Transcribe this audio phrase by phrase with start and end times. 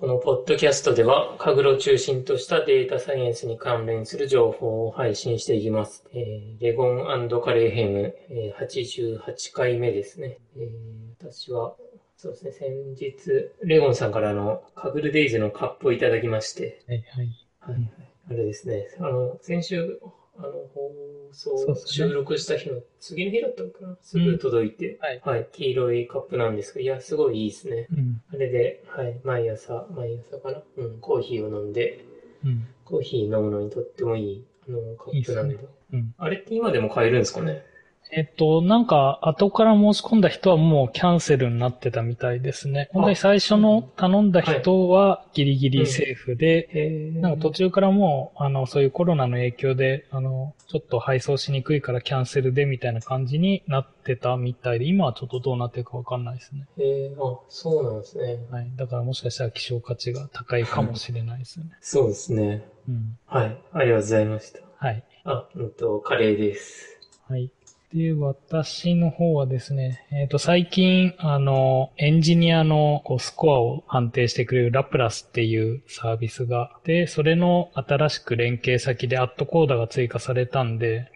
[0.00, 6.06] このポッドキャストでは、カグロを中心としたデータサイエンスに関連する情報を配信していきます。
[6.14, 10.38] えー、レゴンカレーヘム、えー、88回目ですね。
[10.56, 11.76] えー、私は、
[12.16, 17.26] そうですね、先日、レゴンさんからのカグルデイズのカップをいただきまして、はいはい。
[17.58, 17.90] はい、
[18.30, 20.00] あれですね、あの、先週、
[20.42, 20.90] あの、放
[21.32, 23.96] 送、収録した日の次の日だったのかな。
[24.02, 25.48] すぐ届いて、うん、はい、はい。
[25.52, 27.86] 黄色いカップなんですけど、いや、すごいいいですね。
[27.92, 30.62] うん、あれで、はい、毎朝、毎朝かな。
[30.76, 32.04] うん、コーヒーを飲んで、
[32.44, 35.54] うん、コーヒー飲むのにとってもいい、あの、カップなんで。
[35.54, 37.64] いいね、うん、あれって今でも買えるんですかね？
[38.12, 42.88] えっと、なんか、後から申し込んだ人はもうキャンセルになってたみたいですね。
[42.92, 56.66] 本当に最初の頼んだ人はギリギリセーフで、はいうん、なんか途中からもう、あの、そういうコロナの影響で、あの、ちょっと配送しにくいからキャンセルでみたいな感じになってたみたいで、今はちょっとどうなってるかわかんないですね。
[56.78, 58.38] へえあ、そうなんですね。
[58.50, 58.72] はい。
[58.76, 61.66] だからもしかしたら希少価値が高いかもしれないですね。
[61.80, 62.64] そうですね。
[62.88, 63.18] うん。
[63.26, 63.60] はい。
[63.72, 64.60] ありがとうございました。
[64.76, 65.04] はい。
[65.24, 66.98] あ、うんと、カレーです。
[67.28, 67.50] はい。
[67.92, 81.10] で、私の方はですね、えっ、ー、と、最近、あの、エンジニアのこうスコアを判定してくれるラプラスっていうサービスが、で、それの新しく連携先でアットコーダが追加されたんで、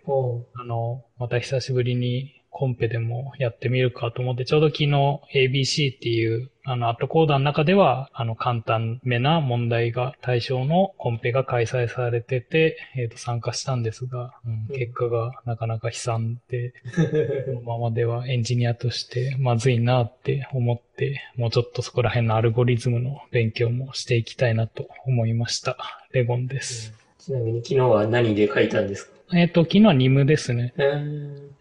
[0.54, 4.86] あの、また久しぶりにコンペでもやってみるかと思って、ちょうど昨日
[5.34, 16.74] ABC っていう、あの、アットコーダーの中では、あの、簡単めな問題が対象のコンペが開催されてて、えっ、ー、と、参加したんですが、うん、結果がなかなか悲惨で、
[17.44, 25.76] このままではエンジニアとしてまずいなって思って、もうちょっとそこら辺のアルゴリズムの勉強もしていきたいなと思いました。
[26.12, 26.94] レゴンです。
[27.18, 29.14] うん、ちなみに昨日は何で書いたんですか？
[29.32, 30.74] えっ、ー、と、昨日はニムですね。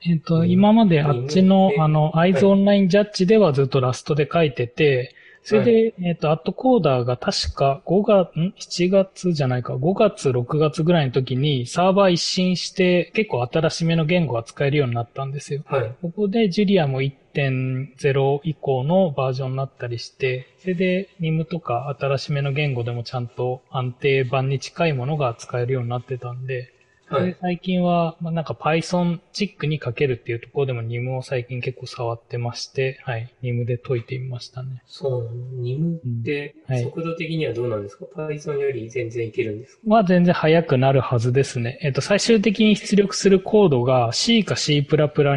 [0.05, 15.63] えっ、と、今まであっちの、あの、アイズオンラインジャッジではずっとラストで書いてて、それで、えっ、と、アットコーダーが確か5月、ん ?7 月じゃないか、5月、6月ぐらいの時にサーバー一新して結構新しめの言語が使えるようになったんですよ。
[15.65, 15.95] はい。
[16.01, 26.72] ここでジュリアも1.0以降のバージョンになったりして、それで NIM とか新しめの言語でもちゃんと安定版に近いものが使えるようになってたんで、
[27.17, 34.81] はい、最近は、まあ、なんか Python チックに書けるっていうところでも NIM を最近結構触ってまして、はい、NIM で解いてみましたね。
[34.87, 35.29] そう、
[35.61, 39.81] NIM って速度的にはどうなんですか、うんはい、?Python より全然いけるんですか？
[39.85, 41.79] まあ全然速くなるはずですね。
[41.81, 44.85] えっ、と、最終的に出力するコードが C か C++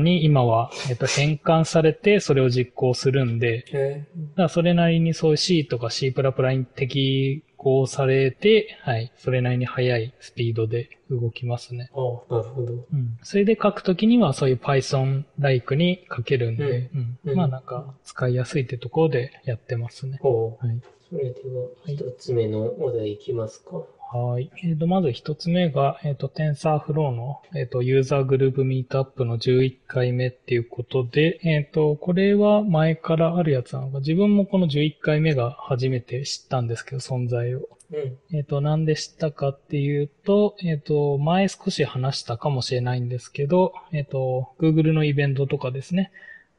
[0.00, 3.64] に今は、えっ、と、変換されてそれを実行するんで、
[4.32, 11.90] だからそれなりにそういう C とか C++ に適行されて、はい、それなりに速いスピードで動きますね。
[11.94, 12.72] ああ、なるほど。
[12.72, 13.18] うん。
[13.22, 17.18] それで書くときにはそういう Python-like に書けるんで、うん。
[17.24, 20.18] うん、まあなんか使いやすいってところでやってますね。
[20.22, 20.80] はい。
[21.08, 23.76] それでは、一つ目のお題いきますか。
[23.76, 23.86] はい。
[24.62, 37.68] えっ、ー、と、まず一つ目が、えっ、ー、と、TensorFlow の、えっ、ー、と、ユーザーグループミートアップの11回目っていうことで、えっ、と、これは前からあるやつなのか、自分もこの11回目が初めて知ったんですけど、存在を。
[37.92, 37.96] う
[38.34, 46.10] ん、えっ、と、なんで知ったかっていうと、えっ、と、前少し話したかもしれないんですけど、えっ、と、Google のイベントとかですね。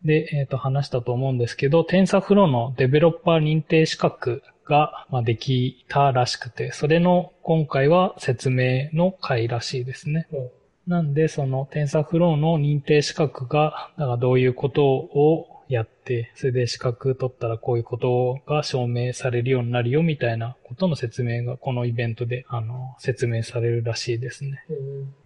[0.04, 10.28] で、えっ、と、話したと思うんですけど、TensorFlow のデベロッパー認定資格が、まあ、できたらしくて、それの今回は説明の回らしいですね。
[10.32, 10.50] うん、
[10.88, 24.64] なんで、その TensorFlow の認定資格が、だからどういうことをやって、それで資格取ったらこういうことが証明されるようになるよみたいなことの説明がこのイベントであの説明されるらしいですね。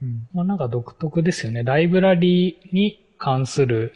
[0.01, 1.63] うん、まあ、なんか独特ですよね。
[1.63, 3.93] ライブラリーに関する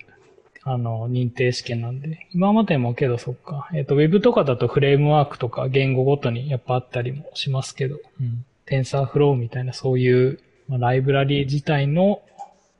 [0.67, 2.27] あの、認定試験なんで。
[2.33, 3.69] 今までもけどそっか。
[3.73, 8.43] えっ、ー、と、ウェブとかだとフレームワークとか言語ごとにやっぱあったりもしますけど、うん。
[8.65, 12.23] テンサーフローみたいなそういう、まあ、ライブラリー自体の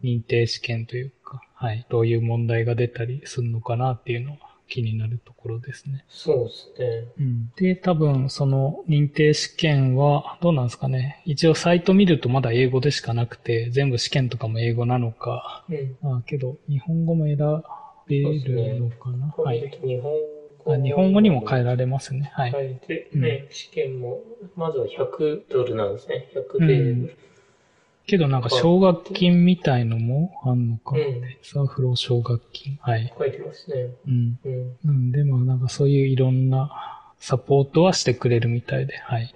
[0.04, 1.86] 認定試験というか、はい。
[1.90, 4.38] どういう問題が出たりするのかなっていうのは
[4.68, 6.06] 気になるところですね。
[6.10, 7.08] そうですね。
[7.20, 7.52] うん。
[7.56, 11.22] で、多分その認定試験はどうなんですかね。
[11.26, 15.66] 一応サイト見るとまだ英語でしかなくて、全部試験とかも英語なのか。
[16.04, 16.18] うん。
[16.18, 17.38] あけど、日本語も選
[18.08, 19.28] べるのかな。
[19.28, 19.60] ね、はい。
[19.84, 20.14] 日本
[20.84, 22.32] 日本語にも変えられますね。
[22.34, 22.52] はい。
[22.52, 24.24] 変えて、ね、うん、試験も、
[24.56, 26.28] まずは100ドルなんですね。
[26.34, 26.66] 100ドル。
[26.66, 27.10] うん
[28.08, 30.96] けどなんか奨学金みたいのもあんのか？
[30.96, 32.78] うん、サーフロー奨学金。
[32.82, 33.14] はい。
[33.18, 33.88] 書いてますね。
[34.08, 34.40] うん。
[34.44, 34.78] うん。
[34.84, 36.72] なんでまあなんかそういういろんな
[37.20, 39.34] サポートはしてくれるみたいで、はい。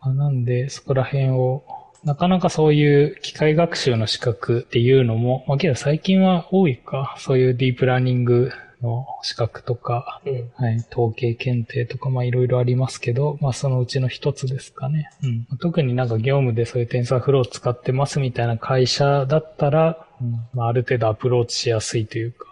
[0.00, 1.64] まあ、なんでそこら辺を
[2.04, 8.50] なかなかそういう機械学習の資格っていうのも、まあけど最近は多いか、そういうディープラーニング
[8.82, 15.10] の資格とか、うん、はい、統計検定とか、まあいろいろありますけど、まあそのうちの一つですかね。
[15.22, 22.48] うん、特になんか業務でそういう TensorFlow を使ってますみたいな会社だったら、うんまあ、ある程度アプローチしやすいというか、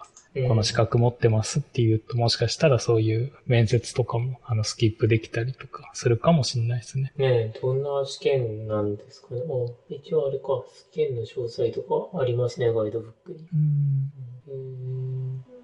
[0.49, 7.13] この資格持ってますっていうと、もしかしたらそういう面接とかも、あの、スキップできたりとかするかもしれないですね。
[7.17, 9.41] ねえ、どんな試験なんですかね。
[9.41, 13.49] あ、一応あれか、試験の詳細とかありますね、ガイドブックに。
[13.53, 14.13] うん。
[14.49, 15.56] うん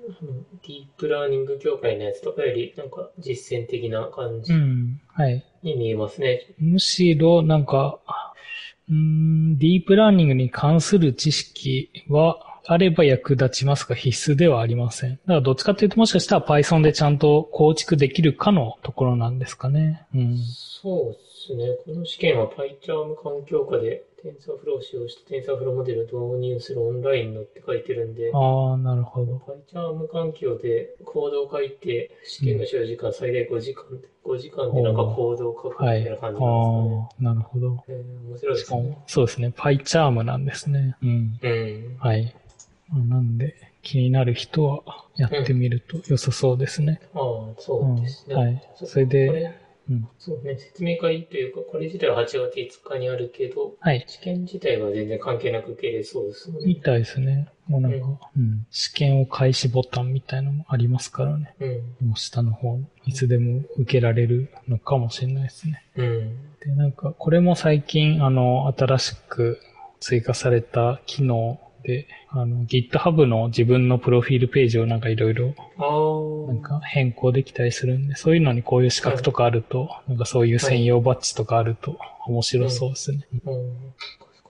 [0.67, 6.47] ディープラーニング協会のやつとかより、なんか実践的な感じに見えますね。
[6.61, 8.01] うん、はい、むしろ、なんか、
[8.91, 15.11] うん、ディープラーニングに関する知識は、あれば役立ちますが必須ではありません。
[15.11, 20.07] だからどっちかっていうともしかしたら Python でちゃんと構築できるかのところなんですかね。
[20.15, 20.39] うん。
[20.39, 21.77] そうですね。
[21.85, 28.31] この試験は PyCharm 環境下で TensorFlow を使用して TensorFlow モデルを導入するオンラインのって書いてるんで。
[28.33, 29.43] ああ、なるほど。
[29.73, 37.09] PyCharm 環境でコードを書いて試験の使用時間最大5時間で、5時間でなんかコードを書くみたいな感じなんですかね。
[37.27, 37.85] ああ、なるほど。
[37.89, 38.99] えー、面白いですね。
[39.07, 39.53] そうですね。
[39.57, 40.97] PyCharm なんですね。
[41.03, 41.39] うん。
[41.43, 41.97] うん。
[41.99, 42.35] はい。
[42.95, 44.83] なんで、気になる人は
[45.17, 47.01] やってみると良さそうですね。
[47.15, 47.23] うん、あ
[47.53, 48.35] あ、そうですね。
[48.35, 48.63] うん、はい。
[48.77, 49.62] それで、
[49.93, 54.05] うん、そうね、説明会というか、これ自体は8月5日にあるけど、はい。
[54.07, 56.59] 試験自体は全然関係なく受けれそうですね。
[56.65, 57.49] みたいですね。
[57.69, 58.07] もうなんか、
[58.37, 61.55] うん、うん、試験を開始ボタンみたいなのもありますからね。
[61.61, 61.67] う
[62.05, 62.09] ん。
[62.09, 65.85] もう下の方、いつでも受けられるのかもしれないですね。
[65.97, 66.37] うん。
[66.61, 69.61] で、なんか、これも最近、あの、新しく
[70.01, 71.62] 追加された機能で、
[72.29, 75.55] あの、GitHub の自分のプロフィールページをなんかいろいろ、
[76.49, 83.27] なんか変更できたりするんで、そういうのにこういう資格とかあると、なんかそういう専用バッジとかあると面白そうですね。
[83.45, 83.77] うん、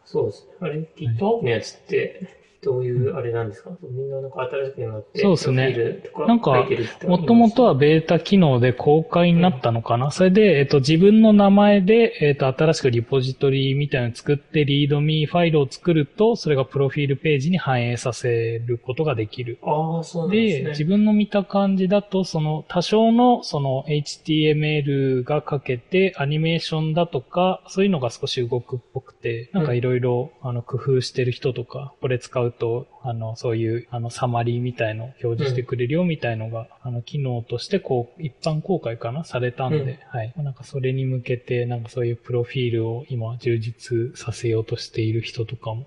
[0.04, 0.52] そうですね。
[0.60, 5.20] あれ、GitHub のやつって、どういうあれなんですか、みんななんか新しくなって。
[5.20, 6.02] そうですね。
[6.28, 6.64] なんか、
[7.08, 19.58] もともとはベータ機能で公開になったのかな、うん、それで、えっと、自分の名前で、えっと、新しくリポジトリみたいなのを作って、リードミーファイルを作ると、それがプロフィールページに反映させることができる。
[19.62, 20.64] ああ、そうなんですね。
[20.66, 40.34] で、自分の見た感じだと、その、多少の、その、HTML がかけて、アニメーションだとか、そういうのが少し動くっぽくて、なんかいろいろ、あの、工夫してる人とか、これ使うと、あの、そういう、あの、サマリーみたいの表示してくれるよみたいのが、うん、あの、機能としてこう、一般公開かなされたんで、うん、はい。
[40.36, 45.86] なんかそれに向けて、なんかそういうプロフィールを今充実させようとしている人とかも、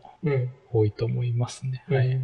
[0.72, 1.84] 多いと思いますね。
[1.88, 2.20] はい。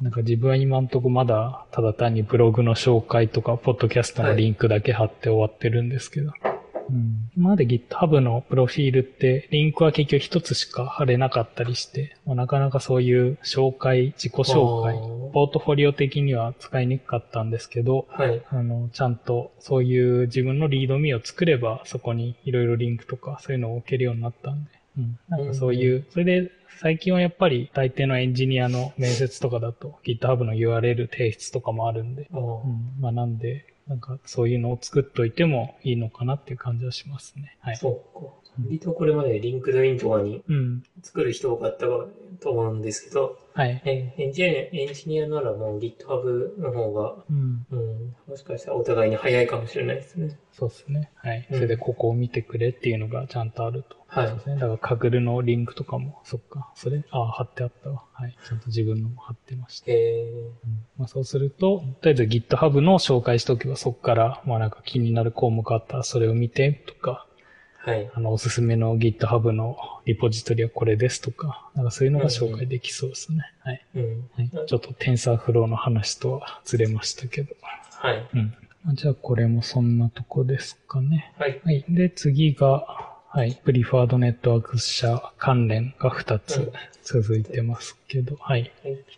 [0.00, 6.30] なんか自分は今んとこまだ、ただ単にブログの紹介とか、ポッドキャストのリンクだけ貼って終わってるんですけど。
[6.30, 14.94] はいうん、今まで GitHub のプロフィールって、リンクは結局一つしか貼れなかったりして、まあ、なかなかそういう紹介、自己紹介、
[15.32, 26.50] ポートフォリオ的には使いにくかったんですけど、はい、あの、ちゃんとそういう自分の README を作れば、そこにいろいろリンクとかそういうのを置けるようになったんで、うん、なんかそういう、それで
[26.80, 37.56] 最近はやっぱり大抵のエンジニアの面接とかだと GitHub の URL 提出とかもあるんで、うん、まあなんで、なんかそういうのを作っといてもいいのかなっていう感じはしますね。
[37.60, 37.76] はい。
[37.76, 38.26] そうか。
[38.64, 40.42] 割とこれまで LinkedIn とかに
[41.02, 41.86] 作る人多かった
[42.42, 43.82] と思うんですけど、はい。
[43.84, 50.38] えエンジニア、エンジニアならもう GitHub の方が、うん、うん、もしかしたらお互いに早いかもしれないですね。
[50.52, 51.10] そうですね。
[51.16, 51.46] はい。
[51.50, 53.96] それでここを見てくれっていうのがちゃんとあると。
[54.06, 54.28] はい。
[54.28, 54.54] そうですね。
[54.54, 56.72] だからカグルのリンクとかも、そっか。
[56.74, 58.04] それ、ああ、貼ってあったわ。
[58.12, 58.36] はい。
[58.46, 59.92] ちゃんと自分のも貼ってました。
[59.92, 60.50] へえ、うん
[60.98, 67.26] まあ、そうすると、とりあえず GitHub の紹介しておけばそこから、まあなんか気になる項目あったらそれを見てとか、
[67.84, 68.10] はい。
[68.14, 73.42] あの、おすすめの GitHub のリポジトリはこれですとか、なんかそういうのが紹介できそうですね。
[73.64, 73.84] はい。
[74.66, 77.54] ちょっと TensorFlow の話とはずれましたけど。
[77.90, 78.28] はい。
[78.34, 78.54] うん。
[78.94, 81.32] じゃあこれもそんなとこですかね。
[81.38, 81.60] はい。
[81.64, 81.84] はい。
[81.88, 83.58] で、次が、はい。
[83.64, 86.70] プリファードネットワーク社関連が2つ
[87.02, 88.70] 続いてますけど、うん、はい。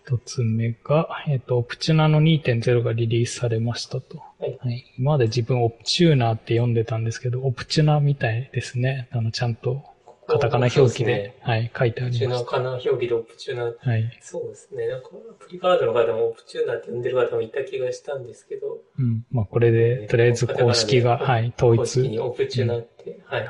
[0.06, 4.18] 1つ目が、えっ、ー、と、オプチュナの2.0がリリースされましたと。
[4.38, 4.58] はい。
[4.60, 9.08] はい、今まで自分オプチューナーって読んでたんですけど、オプチュナみたいですね。
[9.10, 9.82] あの、ちゃんと
[10.28, 12.16] カタカナ表記で、ね、はい、書いてあります。
[12.16, 14.18] オプチュナカナ表記でオプチュナはい。
[14.20, 14.86] そうですね。
[14.86, 15.08] なんか、
[15.40, 18.78] プリファードの方もオプチューナって呼んでる方もいた気がしたんですけど。
[18.98, 19.26] うん。
[19.32, 21.78] まあ、これで、とりあえず公式が、はい、統一。
[21.78, 23.48] 公式にオプチュナって、うん、はい。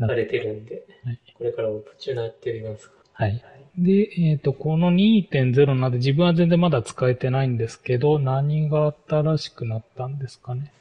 [0.00, 2.94] 書かれてるんで、はい、これからオプチュナって呼びますか。
[3.12, 3.44] はい。
[3.78, 10.72] で、えっ、ー、と、この2.0なんで自分は全然まだ使えてないんですけど、何が新しくなったんですかね？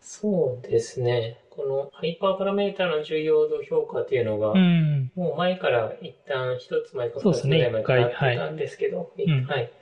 [0.00, 1.38] そうですね。
[1.50, 9.06] このハイパーパラメータの重要度評価っていうのが、うん、もう前から一旦一つ前か二つ前からあったんですけど、はい。
[9.16, 9.79] そそ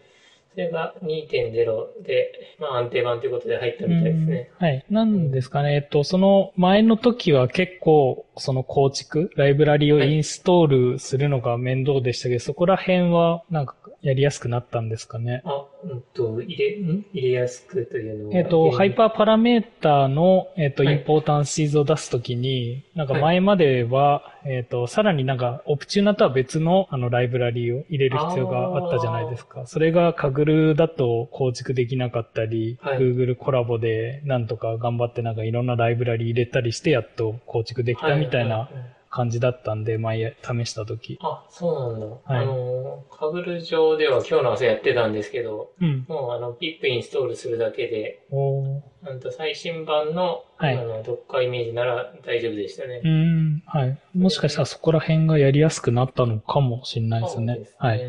[0.58, 4.50] れが2.0で、まあ安定版ということで入ったみたいですね。
[4.58, 4.84] はい。
[4.90, 15.42] なんですかね、えっと、その前の時は結構、その構築、ライブラリをインストールするのが面倒でしたけど、はい、そこら辺はなんかやりやすくなったんですかね。
[15.44, 17.04] あ、うんと、入れ、ん？
[17.12, 18.36] 入れやすくというのは。
[18.36, 29.66] えっ、と、ハイパーパラメーターの、えっ、と、インポータンシーズを出すときに、なんか前までは、はい、えっ、と、さらになんか、オプチューナとは別の、あの、ライブラリーを入れる必要があったじゃないですか。
[29.66, 41.18] それがカグルだと構築できなかったり、はい、Google コラボでなんとか頑張ってなんかいろんなライブラリー入れたりして、やっと構築できたみたいな、はいはいはい感じだったんで、前試した時。
[41.20, 42.06] あ、そうなんだ。
[42.06, 53.00] はい、あの、 Kaggle 上では今日の朝やってたんですけど、うん、もうあの、 pip install するだけで、おなんと最新版の、はい、あの、ドッカーイメージなら大丈夫でしたね。
[53.04, 53.98] うん、はい。
[54.14, 57.54] もしかしたらそこら辺がやりやすくなったのかもしれないですね。
[57.56, 58.00] すねはい。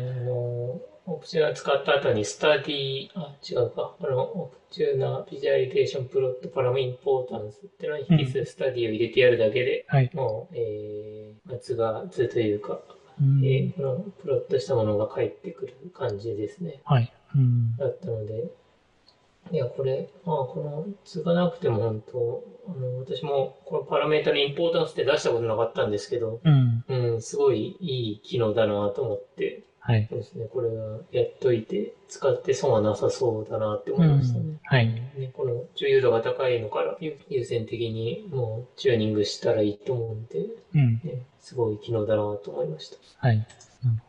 [1.10, 3.96] Optuna 使った後に study、あ、違うか。
[4.00, 12.80] あの、 Optuna visualization plot param importance ってのに引数 study を入れてやるだけで、うん、もう、えー、夏が図というか、
[13.20, 16.80] うん、えー、このプロットしたものが返ってくる感じですね。
[16.84, 17.12] はい。
[17.34, 18.48] うん、だったので、
[19.50, 30.06] いや、これ、まあ、この図がなくても本当、あの、私もこのパラメータのインポータンスって出したことなかったんですけど、うん、うん、すごいいい機能だなと思って、はい。
[30.08, 30.46] そうですね。
[30.46, 34.44] これはやっといて、使って損はなさそうだなって思いましたね。
[34.44, 35.30] うん、はい、ね。
[35.32, 42.96] この重要度が高いのから優先的にもうチューニングしたらいいと思うんで、うん、ね、すごい機能だなと思いました。
[43.18, 43.38] はい。
[43.38, 43.48] なる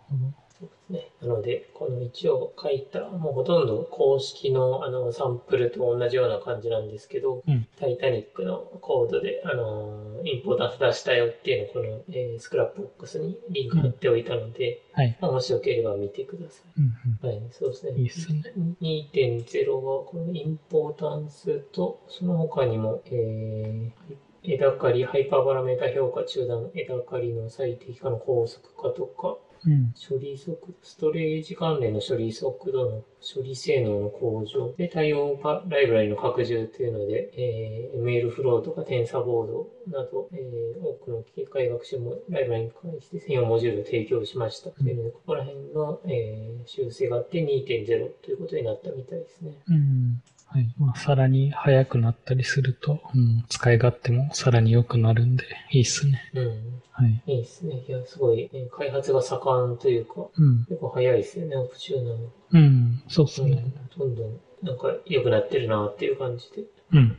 [0.09, 0.40] ほど。
[0.89, 1.11] ね。
[1.21, 15.17] なので、この1を書いた、もうほとんど公式のあのサンプルと同じような感じなんですけど、うん、タイタニックのコードで、あの importance 出したよっていうのをこの、えー、 Scrapbox にリンク貼っておいたので、うん、はい。
[15.21, 16.81] まあ、もしよければ見てください。
[16.81, 17.93] うんうん、はい、そうですね。
[17.97, 18.43] いいっすね。
[18.81, 44.71] 2.0はこの importance と、その他にも、えー、枝刈り、ハイパーバラメータ評価中断、枝刈りの最適化の法則化とか、うん、処理速度、ストレージ関連の処理速度の処理性能の向上で対応ライブラリの拡充というので、えー、メールフローとかテンサボードなど、えー、多くの機械学習もライブラリに関して専用モジュールを提供しました。
[44.71, 49.53] というので、ここら辺の、えー、修正があって2.0ということになったみたいですね。
[49.69, 50.21] うん
[50.53, 50.75] はい。
[50.77, 56.29] まあ、さらに速くなったりすると、うん、使い勝手もさらに良くなるんで、いいっすね。
[56.33, 56.81] うん。
[56.91, 57.23] はい。
[57.25, 57.85] いいっすね。
[57.87, 60.65] いや、すごい、ね、開発が盛んというか、うん。
[60.65, 62.17] 結構早いっすよね、オプチューナー。
[62.51, 63.73] うん、そうっすね、うん。
[63.97, 66.63] どんどん、なんか良くなってるなっていう感じで。
[66.91, 67.17] うん。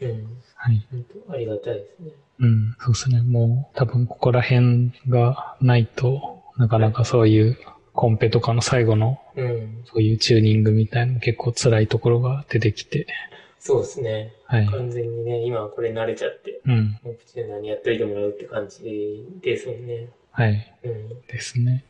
[0.00, 0.38] うん。
[0.54, 0.86] はい。
[0.90, 2.12] 本当ありがたいですね。
[2.38, 3.20] うん、そうっすね。
[3.20, 7.58] もう、多分ここら辺がないと、なかなかそういう、
[7.94, 13.06] コンペとかの最後の、うん、そういうチューニングみたいな結構辛いところが出てきて。
[13.58, 14.32] そうですね。
[14.46, 14.66] はい。
[14.66, 16.98] 完全にね、今はこれ慣れちゃって、うん。
[17.04, 20.08] もうプチで何やっといてもらうって感じですもんね。
[20.32, 20.74] はい。
[20.82, 21.08] うん。
[21.28, 21.84] ですね。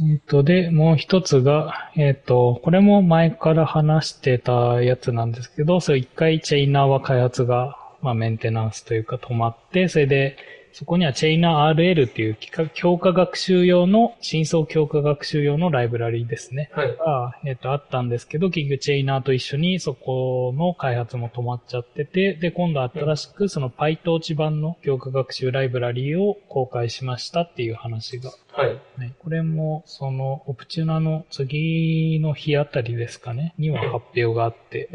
[0.00, 10.36] えっ、と、で、もう一つが、えっ、ー、と、これも前から話してたやつなんですけど、それ一回チェイナーは開発が、まあメンテナンスというか止まって、それで、
[10.72, 12.38] そこにはチェイナー RL っていう
[12.72, 16.70] 強化学習用の、真相強化学習用のライブラリですね。
[16.72, 16.96] はい。
[16.96, 28.30] が、えっ、と、あったんですけど、結局チェイナーと一緒にそこの開発も止まっちゃってて、で、今度新しくその PyTorch 版の強化学習ライブラリを公開しましたっていう話が。
[28.52, 28.80] はい。
[28.98, 34.88] ね、これも、その、オプチュナの次の日あたりですかね、には発表があって、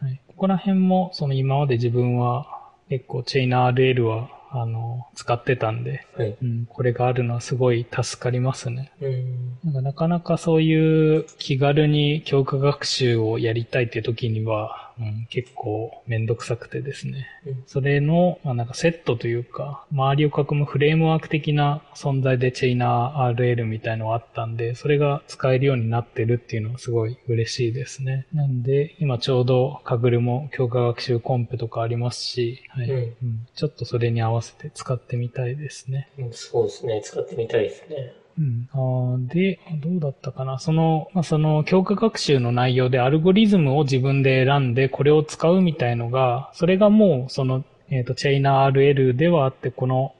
[0.00, 0.20] はい。
[0.28, 2.46] ここら辺も、その今まで自分は
[2.88, 8.92] 結構チェイナー RL はあの、使ってたんで、はい、うん、これがあるのはすごい助かりますね。
[9.00, 17.26] うん、なんかなかなかそういう気軽に強化学習をやりたいっていう時には、うん、結構めんどくさくてですね。
[17.46, 28.26] うん、それの、まあ、なんかセットというか、周りを囲むフレームワーク的な存在でチェイナー RL みたいのがあったんで、それが使えるようになってるっていうのはすごい嬉しいですね。
[28.32, 36.10] なんで、今ちょうどカグルも強化学習コンペとかありますし、はい、うん、ちょっとそれに合わせて使ってみたいですね。
[36.32, 37.00] そうですね。
[37.04, 38.14] 使ってみたいですね。
[38.38, 40.58] うん、あで、どうだったかな？
[40.58, 50.14] その、まあ、その強化学習の内容でアルゴリズムを自分で選んでこれを使うみたいのが、それがもうその、えっ、ー、と、チェイナー RL ではあって、この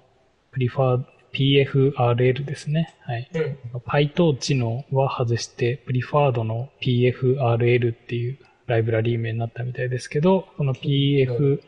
[0.50, 2.96] プリファー PFRL ですね。
[3.02, 3.30] はい。
[3.34, 11.62] うん、PyTorch のは外して、プリファードの PFRL っていうライブラリー名になったみたいですけど、この PF、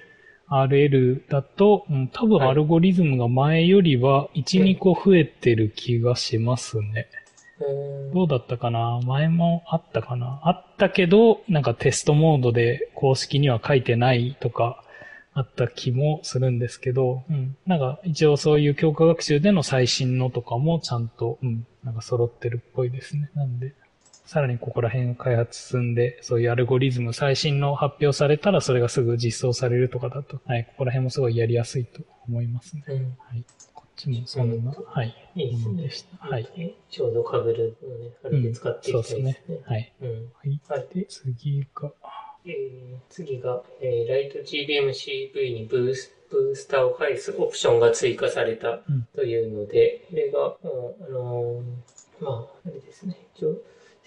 [0.50, 7.09] RL だと、うん、多分アルゴリズムが前よりは1、2個増えてる気がしますね。
[8.14, 9.00] どうだったかな？
[9.04, 10.40] 前もあったかな？
[10.45, 14.83] あったけど、なんかテストモードで公式には書いてないとか、
[15.35, 17.57] あった気もするんですけど、うん。
[17.66, 23.30] なんか一応そういう強化学習での最新のとかもちゃんと、うん、なんか揃ってるっぽいですね。
[23.35, 23.75] なんで、
[24.31, 32.85] さらにここら辺開発進んで、そういうアルゴリズム最新の発表されたらそれがすぐ実装されるとかだと、はい、ここら辺もすごいやりやすいと思いますね。
[32.87, 33.45] うん、はい。
[33.75, 35.83] こっちもそんな、はい、いいですね。
[35.83, 36.29] でした。
[36.29, 36.77] はい。
[36.89, 39.21] ちょうど被るのね、あれで使っていきたいですね。
[39.21, 39.61] うん、そうですね。
[39.67, 39.93] はい。
[40.01, 40.33] うん。
[40.69, 40.89] はい。
[40.95, 41.93] で、次が、
[42.45, 48.79] えー、次が、えー、ライト GBMCV にブースブースターを返すオプションが追加された
[49.17, 53.17] というので、これが、あのー、まあ、あれですね。
[53.35, 53.57] 一応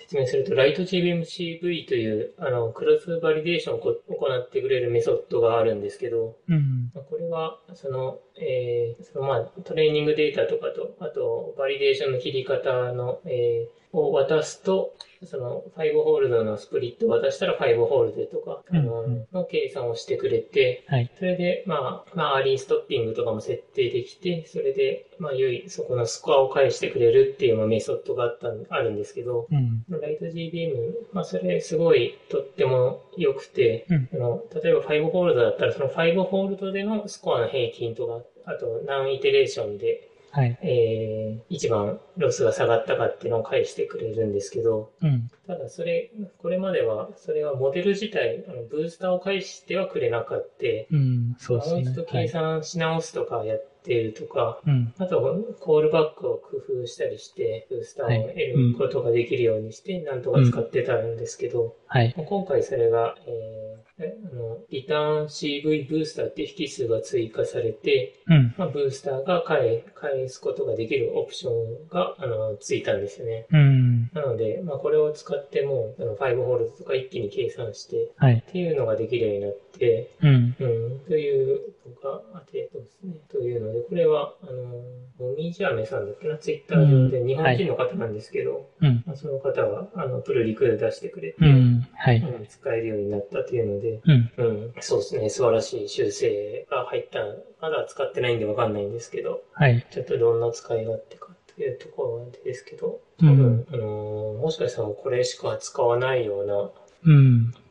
[0.04, 3.92] 説明すると、 LightGBM CV という、あの、 cross validation を行
[4.40, 14.94] ってくれるメソッドがあるんですけど、うん、これは、その、えー、そのまあ、トレーニングデータとかと、あと、 validation の切り方の、えー、を渡すと、
[15.26, 30.74] その5 fold の split を渡したら5 fold とか、あの、の計算をしてくれて、はい、それで、まあ、まあ、 early stopping とかも設定できて、それで、まあ、良い、そこのスコアを返してくれるっていうメソッドがあったあるんですけど、うん、 LightGBM、
[31.14, 46.10] まあ、それすごいとっても良くて、うん、あの例えば5ホールドだったら、その5ホールドでのスコアの平均とか、あと何イテレーションではい、えー、一番ロスが下がったかっていうのを返してくれるんですけど、うん、ただそれ、
[46.40, 50.54] これまでは、それはモデル自体、あのブースターを返してはくれなかった。
[50.92, 51.82] うん、そうですね。
[51.82, 63.64] もう一度計算し直すとかやっているとか、はい、あと、コールバックを工夫したりして、ブースターを得ることができるようにして、なんとか使ってたんですけど、はい、今回それが、えー
[64.00, 73.46] あの、リターン CV ブースターって引数が追加されて、うん、まあ、ブースターが返返すことができるオプションが、あの、ついたんですよね。
[73.52, 83.14] うん、なので、まあ、これを使っても、あの、5ホールドとか一気に計算して、はい、っていうのができるようになって、うん、うん、というのがあって、そうですね。
[83.30, 84.54] というので、これは、あの、
[85.20, 97.20] もみじあめさんだっけな、ツイッター上で日本人の方なんですけど、うん、まあ、その方が、あの、プルリクで出してくれて、うん、はい、使えるようになったというので、うん、うん、そうですね、素晴らしい修正が入った、
[97.62, 106.72] まだ使ってないんでわかんないんですけど、はい、ちょっとどんな使い勝手かというところですけど、多分、うん、あのー、もしかしたらこれしか使わないような、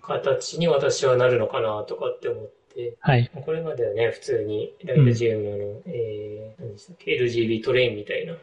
[0.03, 2.62] 形に私はなるのかなとかって思って、
[3.00, 3.30] はい。
[3.44, 8.37] これまではね、普通にライト GM の、うん、えー、何でしたっけ、LGB トレインみたいな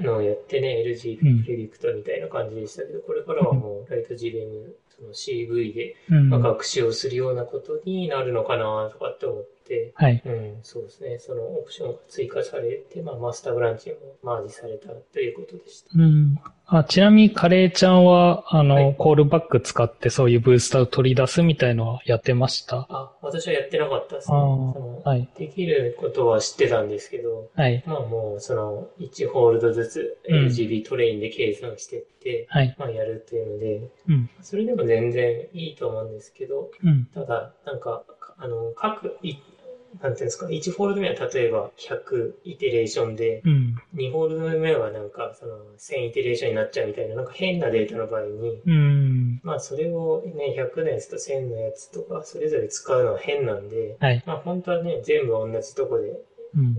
[0.00, 9.55] のをやってね、はい、LGB プレディクトみたいな感じでしたけど、これからはもうライト GM その CV で、まあ、学習をするようなことになるのかなとかって思って、
[9.94, 10.22] はい。
[10.24, 11.18] うん、そうですね。
[11.18, 15.90] そのオプションが追加されて、まあ、マスターブランチもマージされたということでした。
[15.94, 16.38] うん。
[16.68, 22.86] あ、ちなみにカレーちゃんは、あの、はい、コールバック使ってそういうブースターを取り出すみたいのはやってました？
[22.90, 24.36] あ、私はやってなかったですね。
[24.36, 25.28] はい。
[25.38, 27.84] できることは知ってたんですけど、はい。
[27.86, 32.76] まあもう、その、1ホールドずつ LGB トレインで計算してって、うん、はい。
[32.78, 34.30] まあやるっていうので、うん。
[34.42, 37.06] それでも全然いいと思うんですけど、うん。
[37.14, 38.02] ただ、なんか、
[38.38, 39.16] あの、各、
[40.02, 56.08] なんていうんですか、1フォールド目は例えば100イテレーションで、うん、2フォールド目はなんかその1000イテレーションになっちゃうみたいな、なんか変なデータの場合に、うん、まあそれをね、100のやつと1000のやつとか、それぞれ使うのは変なんで、はい、まあ本当はね、全部同じとこで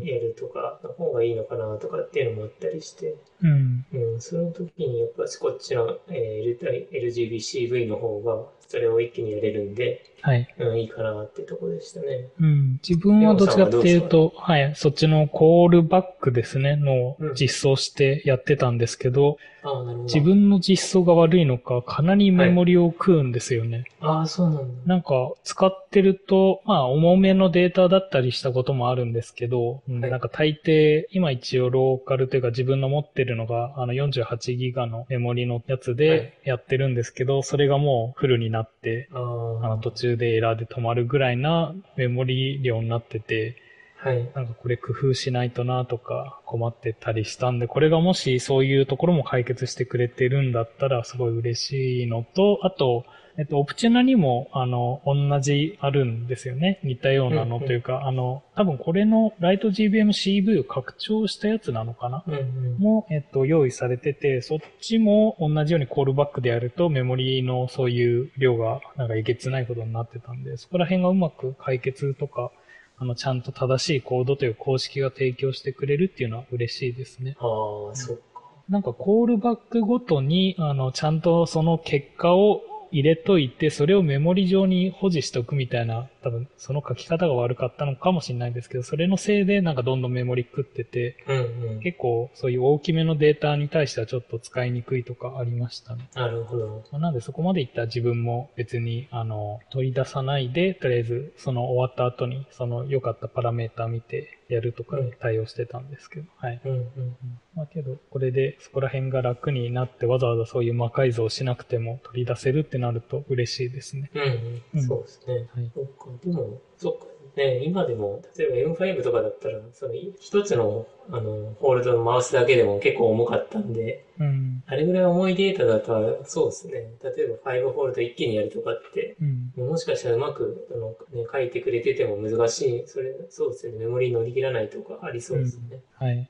[0.04, 3.86] やるとかの方がいいのかなとかっていうのもあったりして、うん。
[3.94, 10.48] うん、その時にやっぱこっちの、えー、LGBCV の方がそれを一気にやれるんで、はい。
[10.58, 12.28] うん、いいかなってとこでしたね。
[12.40, 12.80] うん。
[12.88, 23.86] 自分はどちらかっていうと、はい、そっちのコールバックですね、の実装してやってたんですけど、うん、自分の実装が悪いのか、かなりメモリを食うんですよね。
[24.00, 24.64] はい、ああ、そうなんだ。
[24.86, 43.58] なんか、使ってると、まあ、重めのデータだったりしたこともあるんですけど、はい、なんか大抵、今一応ローカルというか自分の持ってるのが、あの48ギガのメモリのやつでやってるんですけど、それがもうフルになって、あの途中でエラーで止まるぐらいなメモリ量になってて、
[43.98, 44.30] はい。
[44.36, 53.06] なんかこれ工夫しないとなとか困ってたりしたんで、これがもしそういうところも解決してくれてるんだったらすごい嬉しいのと、あと、
[53.40, 56.80] えっと、オプチュナにも、あの、同じあるんですよね。
[56.84, 72.52] 似たようなのというか、うんうん、あの、多分これのライト GBM CV を拡張したやつなのかな、うんうん、も、えっと、用意されてて、そっちも同じようにコールバックでやるとメモリのそういう量がなんかいけつないことになってたんで、そこら辺がうまく解決とか、
[72.98, 77.36] あの、ちゃんと正しいコードという公式が提供してくれるっていうのは嬉しいですね。
[77.40, 77.46] あ
[77.92, 78.24] あ、そっか。
[78.68, 96.10] なんかコールバックごとに、あの、ちゃんとその結果を入れといて、それをメモリ上に保持しとくみたいな、多分その書き方が悪かったのかもしれないですけど、それのせいでなんかどんどんメモリ食ってて、うんうん、結構そういう大きめのデータに対してはちょっと使いにくいとかありましたね。
[96.16, 97.00] なるほど。
[97.00, 106.62] なんでそこまでいった自分も別に、あの、取り出さないで、とりあえずその終わった後にその良かったパラメータ見てやるとかで対応してたんですけど、はい。
[106.64, 107.18] うんうんうん、
[107.56, 114.10] まあけど、これでそこら辺が楽になってわざわざそういう魔改造しなくても取り出せるってなると嬉しいですね。
[114.14, 115.50] うん、うん、そうですね。
[115.54, 115.72] はい。
[115.74, 117.06] そっか、でも、そっか、
[117.38, 126.74] ね、今でも、例えば M5 とかだったら、その一つのあのホールドを回すだけでも結構重かったんで、うん、あれぐらい重いデータだと、そうですね。
[127.02, 133.78] 例えば5ホールド一気にやるとかって、うん、もしかしたらうまくあの、ね、書いてくれてても難しい、それ、そうですね。
[133.80, 135.80] メモリー乗り切らないとかありそうですね。
[136.02, 136.30] うん、はい。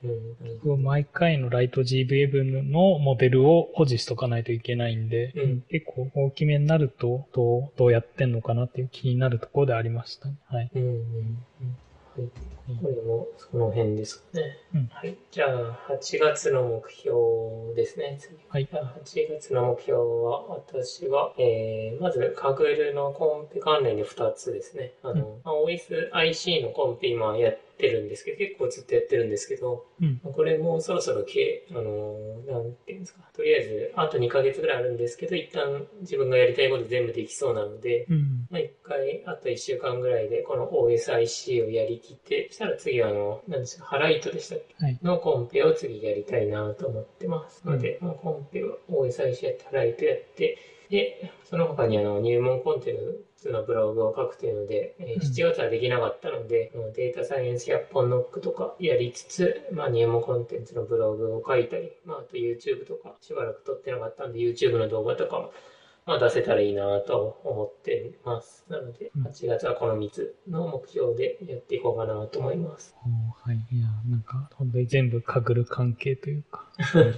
[0.63, 10.35] うん、毎回のライト GVM のモデルを保持しとかないといけないんで、うん、結構大きめになると、どう、どうやってんのかなっていう気になるところでありましたね。
[10.49, 10.71] はい。
[10.75, 12.29] うんうんはい。
[12.81, 14.57] これもその辺ですかね。
[14.73, 15.17] うん、はい。
[15.31, 18.17] じゃあ、8月の目標ですね。
[18.19, 18.37] 次。
[18.49, 18.67] はい。
[18.67, 24.93] 8月の目標は、私は、えー、まず、カグルのコンペ関連で2つですね。
[25.03, 47.61] あの、うん、OSIC のコンペ今やってってるんですけど、結構ずっとやってるんですけど、うん、これもそろそろけ、あの、なんていうんですか、とりあえず、あと2ヶ月ぐらいあるんですけど、一旦自分がやりたいこと全部できそうなので、うん、まあ一回、あと1週間ぐらいで、この OSIC をやりきって、そしたら次は、あの、なんですか、ハライトでしたっけ、はい、のコンペを次やりたいなと思ってます。
[47.65, 50.57] ので、まあ、コンペは OSIC やって、ハライトやって、
[50.89, 52.95] で、その他にあの入門コンテン
[53.37, 65.51] ツのブログを書くというので、えー、7月はできなかったので、うん、データサイエンス100本ノックとかやりつつ、まあ、入門コンテンツのブログを書いたり、まあ、あと YouTube とかしばらく撮ってなかったんで、YouTube の動画とかも
[66.07, 68.65] まあ、出せたらいいなと思ってます。
[68.69, 72.95] なので、8月はこの3つの目標でやっていこうかなと思います。
[73.43, 73.57] はい。
[73.75, 76.65] いや、なんか、本当に全部かぐる関係というか。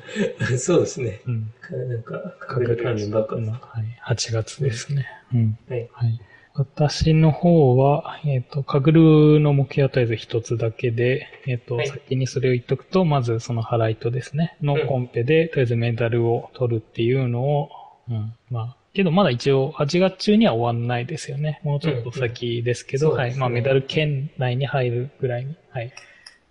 [0.57, 1.21] そうですね。
[1.27, 1.53] うん。
[1.87, 4.01] なんか、かぐる関連ばっかの、はい。
[4.07, 5.05] 8月ですね。
[5.35, 5.59] うん。
[5.69, 5.89] はい。
[5.93, 6.19] はい。
[6.55, 17.69] 私の方は、えっ、ー、と、かぐるの目標はとりあえず一つだけで、えっ、ー、と、はい、先にそれを言っとくと、まずそのハライトですね、のコンペで、とりあえずメダルを取るっていうのを、
[18.09, 21.61] うん、まあ、けどまだ一応8月中には終わんないですよね。
[21.63, 23.37] もうちょっと先ですけど、うんうんね、はい。
[23.37, 25.93] まあメダル圏内に入るぐらいに、はい。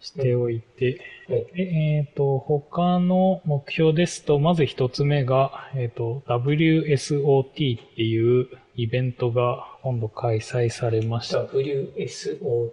[0.01, 7.51] しておいて、うん、えっ、ー、と、他の目標ですと、まず一つ目が、えっ、ー、と、WSOT っ
[7.97, 11.45] ていうイベントが今度開催されました。
[11.45, 12.71] WSOT?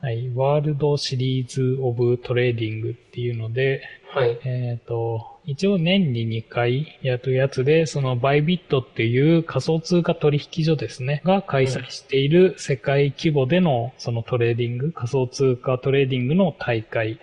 [0.00, 0.30] はい。
[0.34, 3.82] World Series of Trading っていうので、
[4.16, 4.40] はい。
[4.44, 17.20] えっ、ー、と、一応年に2回やるやつで、その Bybit っていう仮想通貨取引所ですね、が開催している世界規模でのそのトレーディング、仮想通貨トレーディングの大会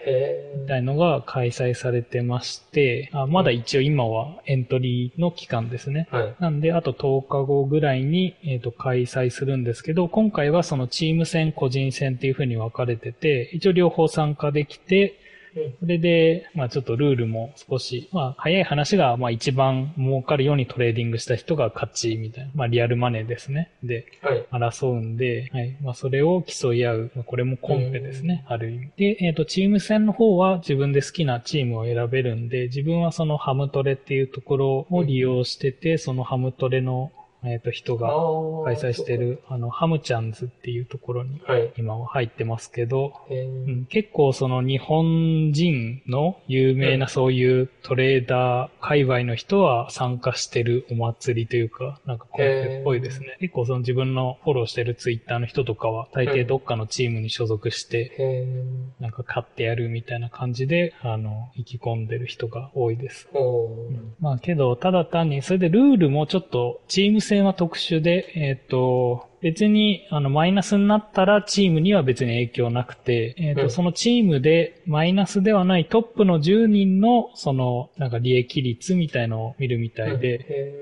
[0.62, 6.08] みたいのが開催されてまして、あまだ一応今はエントリーの期間ですね。
[6.12, 15.23] はい、なんで、あと10日後ぐらいに、えー、と開催するんですけど、今回はそのチーム戦、個人戦っていう風に分かれてて、一応両方参加できて、
[15.80, 23.72] それで、まあちょっとルールも少し、まあ早い話が、まあ一番儲かるようにトレーディングした人が勝ちみたいな、まあリアルマネーですね。
[23.84, 24.06] で、
[24.52, 25.78] 争うんで、はい。
[25.82, 27.12] まあそれを競い合う。
[27.16, 28.92] まあ、これもコンペですね、ある意味。
[28.98, 37.12] で、えっ、ー、と、チーム戦の方は自分で好きなチームを選べるんで、自分はそのハムトレっていうところを利用してて、そのハムトレの
[37.46, 38.08] えっ、ー、と、人が
[38.66, 41.42] 開催してる、あの、ハムチャンズっていうところに、
[41.78, 53.38] 今は入ってますけど、はいうん、結構その日本人の有名なそういうトレーダー界隈の人は参加してるお祭りというか、なんかコンペっぽいですね。
[53.40, 58.46] 結構その自分のフォローしてるツイッターの人とかは、大抵どっかのチームに所属して、
[59.00, 63.28] なんか勝ってやるみたいな感じで、あの、意気込んでる人が多いです。
[63.34, 80.74] うん、まあけど、ただ単に、それでルールもちょっとチーム戦戦は特殊で、えっ、ー、と、別に、あの、マイナスになったらチームには別に影響なくて、えっ、ー、と、うん、そのチームでマイナスではないトップの10人の、その、なんか利益率みたいのを見るみたいで、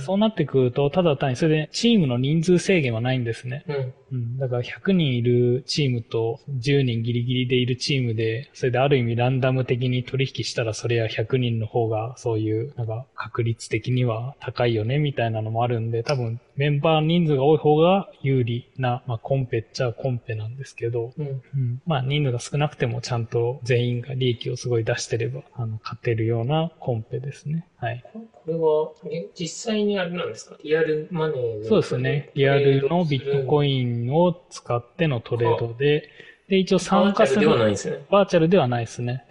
[0.00, 3.64] そうなってくると、ただ単にそれでチームの人数制限はないんですね。
[3.68, 3.94] うん。
[4.12, 27.66] うん、だから100人いるチームと10人ギリギリでいるチームで、それである意味ランダム的に取引したらそれは100人の方がそういうなんか確率的には高いよねみたいなのもあるんで、多分メンバー人数が多い方が有利な、まあコンペっちゃコンペなんですけど、うん、うん、まあ人数が少なくてもちゃんと全員が利益をすごい出してれば、あの、勝てるようなコンペですね。
[27.78, 28.04] はい。
[28.44, 30.56] これは、実際にあれなんですか？
[30.62, 32.30] リアルマネーそうですね。
[32.34, 36.08] リアルのビットコインを使ってのトレードで、
[36.48, 37.48] で、一応参加する。
[37.48, 38.06] バーチャルではないですね。
[38.10, 39.24] バーチャルではないですね。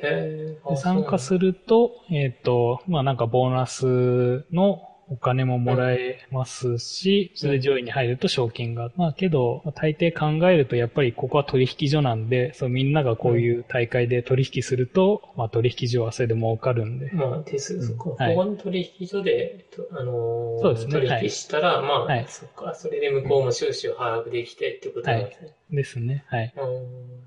[0.77, 8.91] 参加すると、えっ、ー、と、まあなんかボーナスのお金ももらえますし、それで上位に入ると賞金が。
[8.95, 17.09] まあけど、大抵考えるとやっぱりここは取引所なんで、そうみんながこういう大会で取引すると、まあ取引所はそれで儲かるんで。
[17.11, 20.91] まあ手数、そこ、ここの取引所で、あのー、そうですね。
[20.91, 25.47] 取引したら、はい、まあ、はい、そっか、それで向こうも収支を把握できてってことなんですね。
[25.47, 26.25] はい、ですね。
[26.27, 26.53] はい。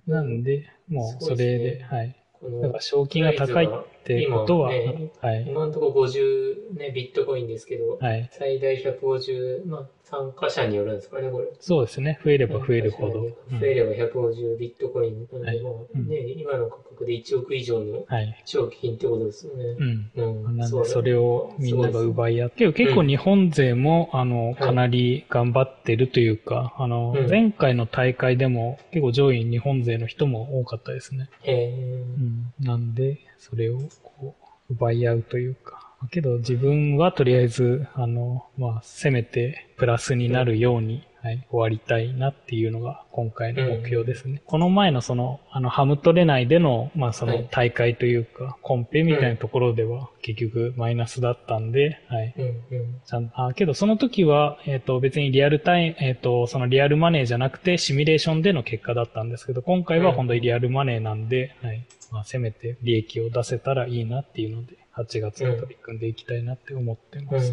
[0.07, 2.22] なんで、もうそれで、ね、はい。
[2.42, 3.68] だから賞金が高いっ
[4.05, 11.46] てことは、ね、はい、今のところ50、ね、ビットコインですけど、はい、最大150、まあ、参加者によるんですかね、これ。
[11.59, 12.20] そうですね。
[12.22, 13.22] 増えれば増えるほど。
[13.59, 15.62] 増えれば150ビットコインなんで、はいね、
[15.94, 18.05] うん、今の価格で1億以上の
[18.44, 19.64] 賞金ってことですよね。
[19.64, 20.11] うん。
[20.14, 31.31] うん、なんで、それをみんなが奪い合って、結構日本勢も、あの、かなり頑張ってるというか、あの、前回の大会でも結構上位日本勢の人も多かったですね。
[31.44, 32.53] へうん。
[32.61, 34.37] なんで、それをこ
[34.68, 44.33] う、奪い合うというか、けど自分はとりあえず、あの、まあ、せめてプラスになるように、はい、終わりたいなっていうのが今回の目標ですね。
[44.33, 52.35] うん、この前のその、あの、ハムトレ内での、まあその大会というか、コンペみたいなところでは結局マイナスだったんで、はい。
[52.37, 61.87] うんうん、ちゃんあけどその時は、えっ、ー、と別にリアルタイム、えっ、ー、と、そのリアルマネーじゃなくてシミュレーションでの結果だったんですけど、今回は本当にリアルマネーなんで、はい。
[62.11, 67.52] まあせめて利益を出せたらいいなっていうので、8月に取り組んでいきたいなって思ってます。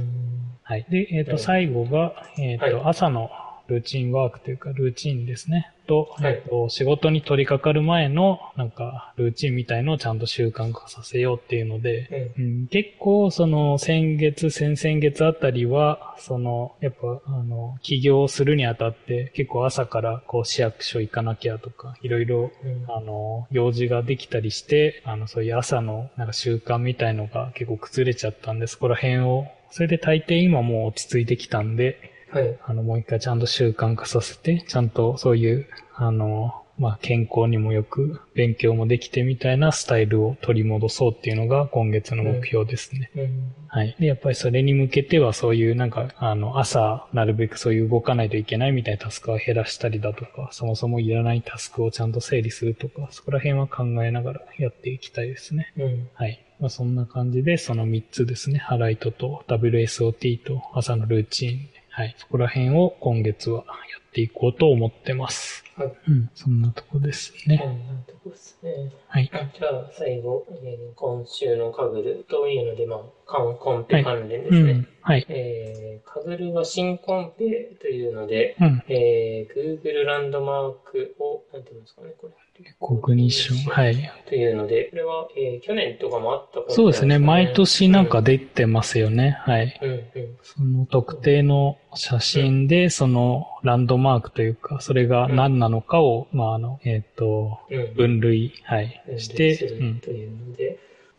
[0.63, 0.85] はい。
[0.89, 3.29] で、えっ、ー、と、最後が、えっ、ー、と、はい、朝の
[3.69, 5.71] ルーチンワークというか、ルーチンですね。
[5.89, 22.51] と、はい、えっと、仕事に取り掛かる前の、なんか、ルーチンみたいのをちゃんと習慣化させようっていうので、うん、うん、結構、その、先月、先々月あたりは、その、やっぱ、あの、起業するにあたって、結構朝から、こう、市役所行かなきゃとか、いろいろ、
[22.87, 32.59] あの、用事ができたりして、あの、そういう朝の、なんか習慣みたいのが結構崩れちゃったんで、そこら辺を、それで大抵今もう落ち着いてきたんで、はい。
[32.65, 43.11] あの、もう一回ちゃんと習慣化させて、ちゃんとそういう、あの、まあ、健康にもよく、勉強もできてみたいなスタイルを取り戻そうっていうのが今月の目標ですね。
[43.15, 43.95] うんうん、はい。
[43.99, 55.73] で、やっぱりそれに向けてはそういうなんか、あの、朝、なるべくそういう動かないといけないみたいなタスクを減らしたりだとか、そもそもいらないタスクをちゃんと整理するとか、そこら辺は考えながらやっていきたいですね。
[55.77, 56.45] うん、はい。
[56.61, 58.59] まあ、そんな感じで、その3つですね。
[58.59, 62.15] ハライトと WSOT と朝のルーチンはい。
[62.17, 65.65] そこら辺を今月はやっていこうと思ってます。
[65.75, 65.93] はい。
[66.07, 66.29] うん。
[66.33, 67.59] そんなとこですね。
[67.61, 68.93] そんなとこですね。
[69.09, 69.29] はい。
[69.29, 74.63] じゃあ、最後、えー、今週のカグルというので、まあ、コンコンペ関連ですね。
[74.63, 74.71] はい。
[74.71, 82.33] うんはい、えー、カグルは新コンペというので、うん、えー、Google ランドマークを、なんていうんですかね、これ。
[82.79, 83.73] コグニッション。
[83.73, 84.11] はい。
[84.27, 87.19] というので、これは、えー、去年とかもあったことそうですね。
[87.19, 89.41] 毎年なんか出てますよね。
[89.47, 90.18] うん、はい、うんうん。
[90.41, 97.59] その特定の写真で、そのランドマークというか、それが何なのかを、うん、まあ、あの、えっ、ー、と、
[97.95, 99.99] 分類、はい、して、うん。
[99.99, 100.68] というので、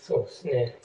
[0.01, 0.77] そうですね。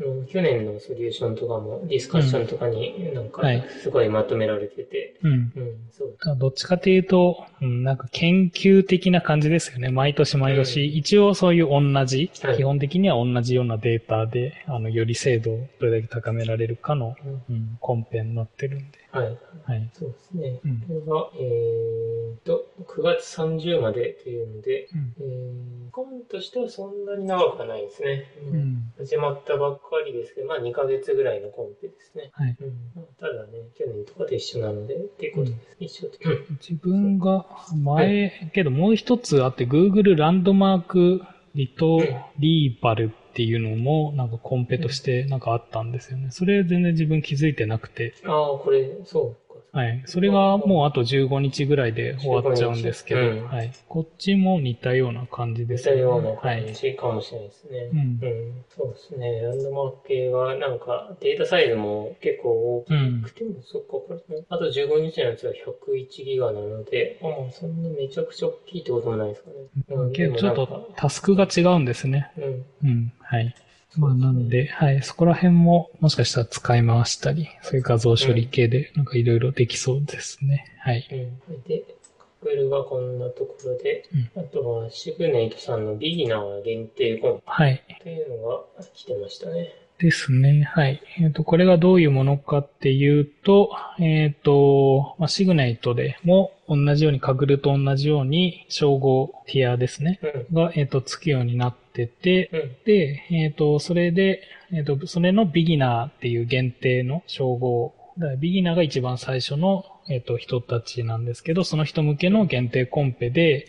[0.00, 3.42] うん、去年のソリューションとかもディスカッションとかになんか
[3.82, 5.32] すごいまとめられてて、うん。
[5.32, 5.52] うん、
[5.90, 9.88] そうどっちかというと、うん、なんか研究的な感じですよね。
[9.90, 17.16] 毎年毎年、うん、一応そういう同じ、はい、基本的には同じようなデータで、あの、より精度をどれだけ高められるかの、
[17.48, 18.98] うん、コンペになってるんで。
[19.18, 19.38] はい。
[19.64, 19.90] はい。
[19.92, 20.60] そうですね。
[20.64, 28.24] うん、これが、えーと、9月30までというので、うん、えー、コンとしてはそんなに長くはないですね。
[28.52, 28.92] うん。
[28.98, 32.30] 始まったばっかりですけど、まあ2ヶ月ぐらいのコンペですね。
[32.32, 32.56] はい。
[32.60, 35.66] うん、ただね、去年とかと一緒なので、っていうことです。
[35.80, 36.18] うん、一緒で。
[36.60, 41.22] 自分が前、はい、けどもう一つあって、Google ランドマーク
[41.54, 42.00] リト
[42.38, 46.28] リーバルっていうのも、なんかコンペとしてなんかあったんですよね。
[46.30, 48.14] それ全然自分気づいてなくて。
[48.24, 49.47] ああ、これ、そう。
[49.72, 50.02] はい。
[50.06, 53.72] それがもうあと15日ぐらいで終わっちゃうんですけど、うん、はい。
[53.88, 55.96] こっちも似たような感じですね。
[55.96, 57.78] 似たような感じかもしれないですね。
[57.78, 58.64] はい、うん、うん。
[58.68, 59.42] そうですね。
[59.42, 69.56] ランドマーク系はなんかデータサイズも結構大きくても、うん、そっか、これ、あと15日のやつは101ギガなので、ああ、そんなめちゃくちゃ大きいってこともないですかね。
[69.90, 72.32] うん、けどちょっとタスクが違うんですね。
[72.38, 72.66] うん。
[72.84, 73.12] うん。
[73.20, 73.54] はい。
[73.96, 80.66] まあなんで、はい、そこら辺ももしかしたら使い回したり、そういう画像処理系でなんかいろいろできそうですね。
[80.80, 81.06] はい。
[81.10, 81.84] うん、で、
[82.18, 87.82] カクルがこんなところで、うん、あとはシグネイトさんのビギナー限定コンはい。
[88.00, 88.62] っていうのが
[88.94, 89.74] 来てましたね。
[89.98, 90.62] ですね。
[90.62, 91.02] はい。
[91.18, 100.20] えっ、ー、と、これがどういうものかっていうと、えっ、ー、と、まあ、シグネイトでも同じように、カグルと同じように、称号ティアですね。
[100.50, 107.94] うん、が、えっ、ー、と、つくようになってて、うん、で、えっ、と、それで、えっ、と、それのビギナーっていう限定の称号。
[108.18, 113.66] だビギナーが一番最初の、えっ、と、人たちなんですけど、その人向けの限定コンペで、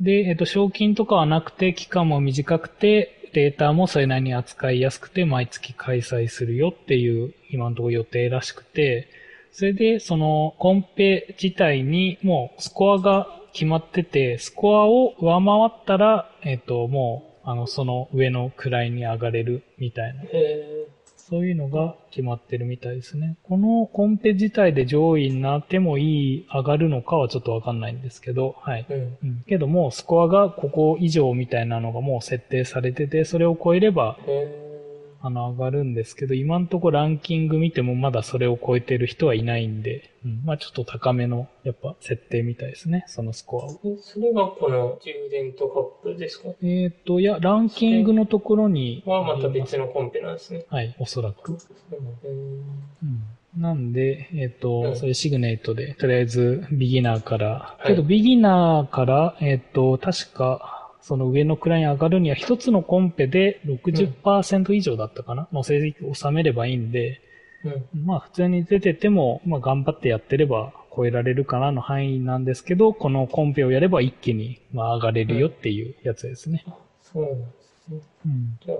[0.00, 9.08] で、えっ、と、賞金とかはなくて、期間も短くて、データもそれなりに扱いやすくて毎月開催するよっていう今のところ予定らしくて、
[9.52, 20.22] それでそのコンペ自体にもうスコアが決まってて、スコアを上回ったら、えっ、と、もう、あの、その上の位に上がれるみたいな。
[21.16, 23.36] そういうのが決まってるみたいですね。
[23.42, 28.86] このコンペ自体で上位になってもいい、上がるのかはちょっとわかんないんですけど、はい。
[28.88, 34.18] うん、うん、けども、スコアがここ以上みたいなのがもう設定されてて、それを超えれば、
[35.20, 43.98] あの、上がるんですけど、今んとこランキング見てもまだそれを超えてる人はいないんで、うん、まあちょっと高めの、やっぱ、設定みたいですね、そのスコアを。
[44.00, 46.50] それがこの充電とカップですか？
[46.62, 49.02] えっ、と、いや、ランキングのところに。
[49.06, 50.64] はまた別のコンペなんですね。
[50.68, 51.58] はい、おそらく。
[52.22, 60.76] うん、なんで、えっ、ー、と、うん、それシグネイトで、とりあえずビギナーから、はい、けどビギナーから、えっ、ー、と、確か、
[61.08, 67.22] その上の位に上がるには一つのコンペで60%以上だったかな、の成績を収めればいいんで、
[67.64, 76.62] うん、まあ普通に出てても、まあ頑張ってやってれば超えられるかなの範囲なんですけど、このコンペをやれば一気にまあ上がれるよっていうやつですね。
[76.66, 78.00] うん、そうなんですね。
[78.26, 78.58] うん。
[78.66, 78.78] じゃあ、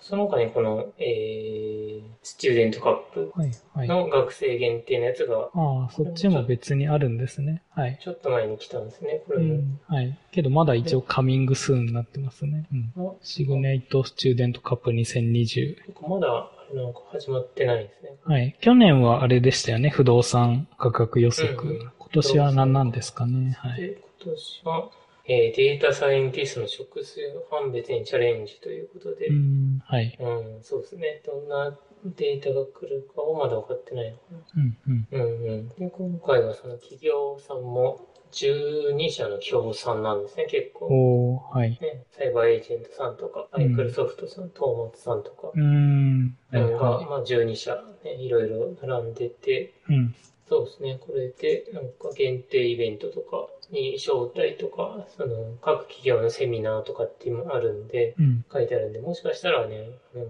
[0.00, 3.32] その他にこの、えー、スチューデントカップ
[3.76, 7.62] の学生限定のやつが、はいはい、ああ、そっちも別にあるんですね。
[7.70, 7.98] はい。
[8.02, 9.54] ちょっと前に来たんですね、これも。
[9.54, 10.18] うん、はい。
[10.32, 12.66] けどまだ一応カミングスーンになってますね。
[12.72, 12.92] うん。
[13.22, 15.76] シグネイトスチューデントカップ2020。
[16.08, 18.10] まだ、なんか始まってないですね。
[18.24, 18.56] はい。
[18.60, 21.68] 去年はあれでしたよね、不動産価格予測。
[21.68, 23.56] うん、今年は何なんですかね。
[23.58, 23.96] はい。
[24.22, 24.90] 今年は、
[25.32, 30.18] えー、データサイエンティストの職種判別にチャレンジということで、うん、はい。
[30.18, 31.22] うん、そうですね。
[31.24, 34.38] どんなデータが来るかはまだ分かってないのかな。
[34.56, 35.08] うんうん。
[35.12, 35.68] うんうん。
[35.68, 40.86] で、今回はその企業さんも12社の協賛なんですね、結構。
[40.86, 41.78] おはい。
[41.80, 46.36] ね、サイバーエージェントさんとか、アイクルソフトさん、トーマツさんとか、うん。
[46.50, 50.12] が、まあ12社、ね、いろいろ並んでて、うん。
[50.48, 50.98] そうですね。
[51.00, 60.24] これで、なんか限定イベントとかに招待とか、その各企業のセミナーとかっていうのもあるんで、うん、書いてあるんで、もしかしたらね、うん、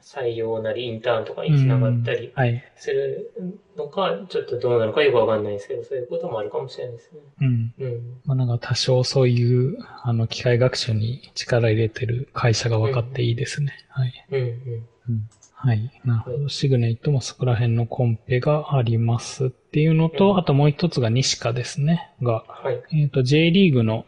[0.00, 2.32] 採用なりインターンとかにつながったり
[2.76, 3.32] する
[3.76, 7.20] のか、うんはい、ちょっとどうなのかよくわかんないですけど、そういうこともあるかもしれないですね。
[7.40, 7.74] うん。
[7.78, 8.20] うん。
[8.24, 13.72] まあなんか多少そういう、あの、機械学習に力入れてる会社が分かっていいですね。
[13.88, 14.26] はい。
[14.30, 14.88] うん、うん。
[15.08, 15.28] うん
[15.64, 15.90] はい。
[16.04, 16.48] なるほど。
[16.48, 22.10] シグネイトもそこら辺のコンペがありますっていうのと、うん、あともう一つが西カですね。
[22.22, 24.04] が、はい、えっ、ー、と、J リーグの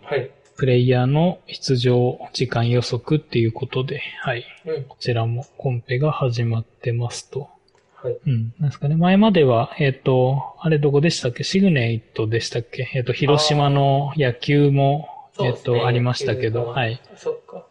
[0.56, 4.44] プレイヤーの出場時間予測っていうことで、はい。
[4.66, 7.48] うん、こちらもコンペが始まってますと。
[7.94, 8.18] はい。
[8.26, 8.54] うん。
[8.58, 8.96] なんですかね。
[8.96, 11.42] 前までは、えっ、ー、と、あれどこでしたっけ？
[11.42, 12.90] シグネイトでしたっけ？
[12.92, 15.08] えっ、ー、と、広島の野球も、
[15.40, 17.00] えっ、ー、と、ありましたけど、はい。
[17.16, 17.66] そっか。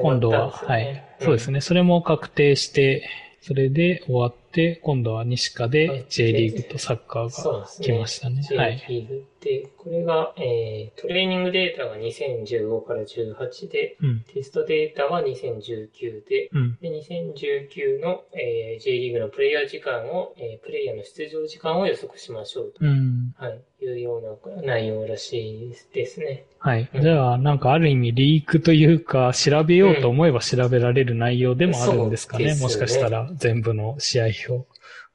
[0.00, 1.60] 今度は、はい、そうですね。
[1.60, 3.06] それも確定して、
[3.46, 8.40] それで終わって、今度は西科で J リーグとサッカーが来ましたね。
[8.40, 9.06] ねはい。
[9.44, 26.46] で、これが、えー、トレーニングデータが2015から18で、うん、テストデータは2019で、うん、で2019の、えー、J リーグのプレイヤー時間を、えー、プレイヤーの出場時間を予測しましょうと、うん、はい、いうような内容らしいですね。
[26.58, 26.88] はい。
[26.98, 32.54] じゃあ、なんかある意味リークというか、調べようと思えば調べられる内容でもあるんですかね。
[32.54, 34.66] ねもしかしたら全部の試合を。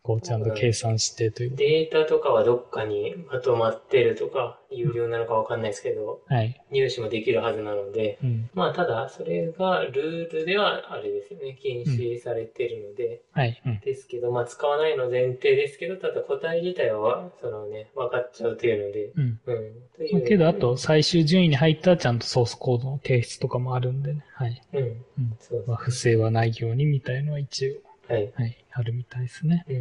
[0.10, 1.56] こうちゃんと計算してという。
[1.56, 6.60] データとかはどっかにまとまってるとか、有料なのかわかんないですけど、はい。
[6.72, 13.62] 入手もできるはずなので、うん、まあただ、それがルールではあれですよね、禁止されてるので、うん、はい。
[13.64, 19.40] うん、ですけど、まあ使わないの前提ですけど、ただ答え自体は、そのね、分かっちゃうというので、うん。
[19.46, 20.28] うん。
[20.28, 24.60] けど、あと最終順位に入ったらちゃんとソースコードの提出とかもあるんでね、はい。
[24.74, 24.82] うん。
[24.82, 25.38] うん。
[25.40, 27.90] そうまあ不正はないようにみたいのは一応。
[28.12, 28.32] はい。
[28.34, 28.58] はい。
[28.80, 29.66] あるみたいですね。
[29.68, 29.76] うん。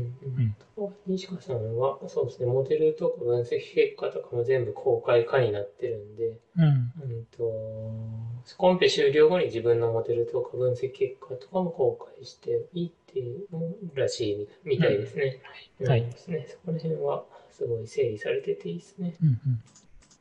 [0.76, 0.94] うん。
[1.07, 6.64] 西川さんは、そうですね、モデルとか分析結果とかも全部公開化になってるんで、うん。
[6.64, 13.46] うんと、コンペ終了後に自分のモデルとか分析結果とかも公開していいっていう
[13.94, 15.40] らしいみたいですね。
[15.80, 16.03] うん、はい。
[16.03, 16.46] ですね。
[16.49, 19.14] そこら辺はすごい整理されてていいですね。
[19.22, 19.62] うんうん。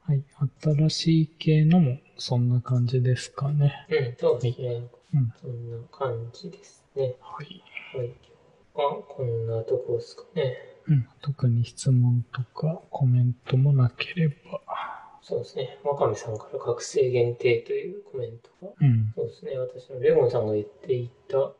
[0.01, 0.23] はい。
[0.61, 3.88] 新しい系のもそんな感じですかね。
[3.89, 4.84] うん、そうですね。
[5.13, 5.34] うん。
[5.41, 7.15] そんな感じですね。
[7.19, 7.61] はい。
[7.95, 8.13] はい。
[8.78, 10.57] あ、こんなとこですかね。
[10.88, 11.07] うん。
[11.21, 14.36] 特に質問とかコメントもなければ。
[15.21, 15.78] そうですね。
[15.84, 18.71] ワカメさんから学生限定というコメントが。
[18.80, 19.13] うん。
[19.15, 19.57] そうですね。
[19.57, 21.53] 私のレゴンさんが言っていた、あの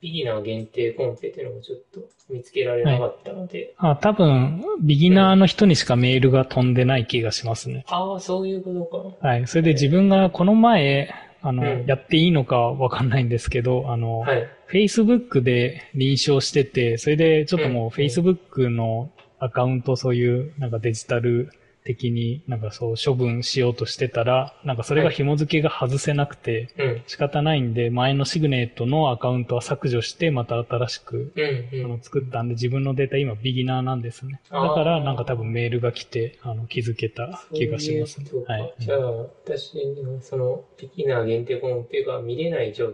[0.00, 2.00] ビギナー限定コンペっていうのもちょっと
[2.30, 3.74] 見つけられなかったので。
[3.76, 7.84] はい、あ、多分、ビギナーの人にしかメールが飛んでない気がしますね。
[7.88, 9.28] ああ、そういうことか。
[9.28, 9.46] はい。
[9.46, 11.12] それで自分がこの前、
[11.42, 21.50] あの、うん、やっていいのかわかんないんですけど、あの、はい、Facebook で認証してて、それでちょっともう Facebook のアカウント、そういうなんかデジタル
[21.94, 26.68] 的になんかそう処分しようとしてたら、なんかそれが紐付けが外せなくて、
[27.06, 34.40] 仕方ないんで、前のシグネットのアカウントは削除して、また新しく、あの作ったんで、自分のデータ今ビギナーなんですね。
[34.50, 38.26] だからなんか多分メールが来て、あの気づけた気がしますね。
[38.46, 38.74] はい。
[38.78, 39.10] じゃあ、
[39.44, 42.90] 私のそのビギナー限定コンペが見れない状況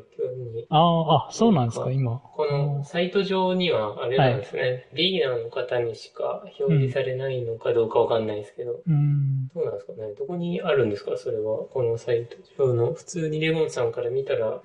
[0.55, 0.67] に。
[0.71, 2.19] ああ、あ、そうなんですか、今。
[2.35, 4.63] このサイト上にはあれなんですね。
[4.63, 8.81] はい、ビギナーの方にしか表示されないのかどうかわかんないですけど。
[8.89, 9.49] うん。
[9.55, 10.13] どうなんですかね？
[10.19, 11.17] どこにあるんですか？
[11.17, 11.65] それは。
[11.73, 12.93] このサイト上の。
[12.93, 14.61] 普通にレモンさんから見たら、ああ、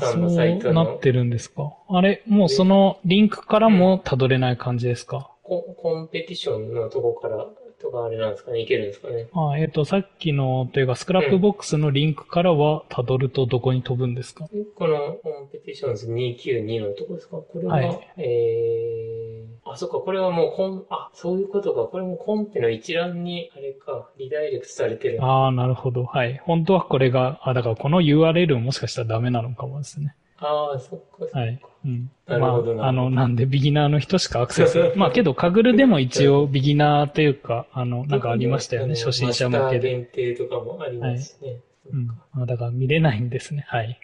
[0.00, 0.84] さんのサイトの。
[0.84, 1.74] なってるんですか？
[1.88, 7.46] あれ、もうそのリンクからも辿れない感じですか、ココンペティションのとこから
[7.80, 8.60] とかあれなんですかね？
[8.60, 9.26] いけるんですかね？
[9.34, 17.38] あえっ、ー、と、さっきの、というか、スクラップボックスのリンクからは辿るとどこに飛ぶんですか、うん、このコンペティションズ292のとこですか？
[17.38, 19.33] これは、はい、えー、
[19.64, 21.84] あ、そっか、これはもうコン、あ、そういうことか。
[21.84, 25.24] これもコンペの一覧に、あれか、リダイレクトされてる。
[25.24, 26.04] ああ、なるほど。
[26.04, 26.38] はい。
[26.44, 30.14] 本当はこれが、あ、だからこの URL もしかしたらダメなのかもですね。
[30.38, 31.38] ああ、そっかそっか。
[31.38, 31.60] はい。
[31.86, 32.10] うん。
[32.26, 32.82] なるほどな。
[32.82, 34.92] まあ、あの、なんでビギナーの人しかアクセス。
[34.96, 39.90] まあけど、カグルでも一応ビギナーというか、あの、なんかありましたよね、初心者向けで。
[39.90, 41.48] 限定とかもありますね。
[41.48, 41.60] はい、
[41.92, 42.42] うん。
[42.42, 43.64] あだから見れないんですね。
[43.68, 43.98] はい。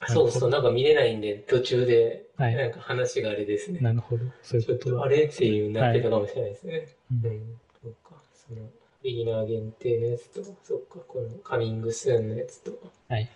[0.08, 3.80] そうそう、なんか見れないんで、途中で、なんか話があれですね。
[3.80, 4.24] なるほど。
[4.42, 6.88] そういうことあれっていうなってたかもしれないですね。
[7.10, 7.58] うん。
[7.82, 8.22] そうか。
[8.34, 8.68] その、
[9.02, 12.78] ビギナー限定のやつと、そっか、このカミングスーンのやつと、
[13.08, 13.28] はい。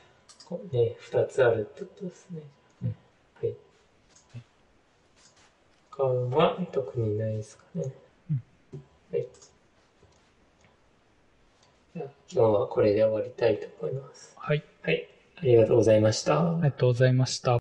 [0.72, 2.42] ね、二つあるってことですね。
[6.00, 7.92] 他は特にないですかね。
[9.12, 9.26] はい。
[11.94, 14.32] じゃあ今日はこれで終わりたいと思います。
[14.38, 14.64] はい。
[14.80, 15.09] はい。
[15.42, 16.40] ありがとうございました。
[16.52, 17.58] ありがとうございました。